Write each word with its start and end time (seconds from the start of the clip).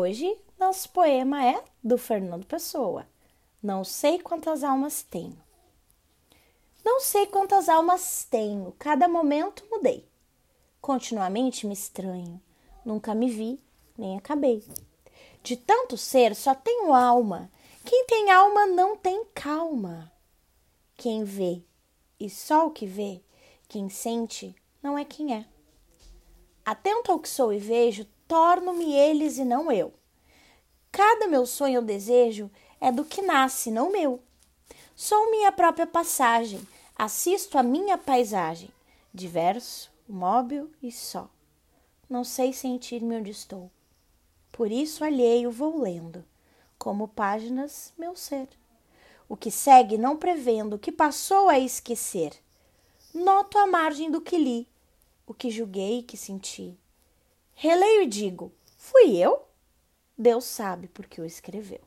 hoje, 0.00 0.34
nosso 0.58 0.88
poema 0.90 1.44
é 1.44 1.62
do 1.84 1.98
Fernando 1.98 2.46
Pessoa. 2.46 3.06
Não 3.62 3.84
sei 3.84 4.18
quantas 4.18 4.64
almas 4.64 5.02
tenho. 5.02 5.36
Não 6.82 7.00
sei 7.00 7.26
quantas 7.26 7.68
almas 7.68 8.26
tenho, 8.30 8.74
cada 8.78 9.06
momento 9.06 9.62
mudei. 9.70 10.08
Continuamente 10.80 11.66
me 11.66 11.74
estranho, 11.74 12.40
nunca 12.82 13.14
me 13.14 13.28
vi, 13.28 13.62
nem 13.98 14.16
acabei. 14.16 14.64
De 15.42 15.54
tanto 15.54 15.98
ser, 15.98 16.34
só 16.34 16.54
tenho 16.54 16.94
alma. 16.94 17.50
Quem 17.84 18.06
tem 18.06 18.30
alma 18.30 18.66
não 18.68 18.96
tem 18.96 19.22
calma. 19.34 20.10
Quem 20.96 21.24
vê, 21.24 21.62
e 22.18 22.30
só 22.30 22.66
o 22.66 22.70
que 22.70 22.86
vê, 22.86 23.20
quem 23.68 23.90
sente, 23.90 24.54
não 24.82 24.96
é 24.96 25.04
quem 25.04 25.34
é. 25.34 25.44
Atento 26.64 27.12
ao 27.12 27.18
que 27.18 27.28
sou 27.28 27.52
e 27.52 27.58
vejo, 27.58 28.06
torno-me 28.30 28.94
eles 28.94 29.38
e 29.38 29.44
não 29.44 29.72
eu. 29.72 29.92
Cada 30.92 31.26
meu 31.26 31.44
sonho 31.44 31.80
ou 31.80 31.84
desejo 31.84 32.48
é 32.80 32.92
do 32.92 33.04
que 33.04 33.20
nasce, 33.20 33.72
não 33.72 33.90
meu. 33.90 34.22
Sou 34.94 35.32
minha 35.32 35.50
própria 35.50 35.84
passagem, 35.84 36.60
assisto 36.96 37.58
a 37.58 37.62
minha 37.64 37.98
paisagem, 37.98 38.70
diverso, 39.12 39.90
móvel 40.08 40.70
e 40.80 40.92
só. 40.92 41.28
Não 42.08 42.22
sei 42.22 42.52
sentir-me 42.52 43.16
onde 43.16 43.32
estou. 43.32 43.68
Por 44.52 44.70
isso 44.70 45.02
alheio 45.02 45.50
vou 45.50 45.80
lendo, 45.80 46.24
como 46.78 47.08
páginas 47.08 47.92
meu 47.98 48.14
ser. 48.14 48.48
O 49.28 49.36
que 49.36 49.50
segue 49.50 49.98
não 49.98 50.16
prevendo, 50.16 50.74
o 50.74 50.78
que 50.78 50.92
passou 50.92 51.48
a 51.48 51.58
esquecer. 51.58 52.32
Noto 53.12 53.58
a 53.58 53.66
margem 53.66 54.08
do 54.08 54.20
que 54.20 54.38
li, 54.38 54.68
o 55.26 55.34
que 55.34 55.50
julguei 55.50 56.04
que 56.04 56.16
senti. 56.16 56.78
Releio 57.62 58.04
e 58.04 58.06
digo: 58.06 58.54
fui 58.78 59.18
eu? 59.18 59.46
Deus 60.16 60.46
sabe 60.46 60.88
porque 60.88 61.20
o 61.20 61.26
escreveu. 61.26 61.82